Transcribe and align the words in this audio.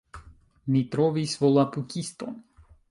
Mi 0.75 0.81
trovis 0.95 1.37
Volapukiston! 1.43 2.39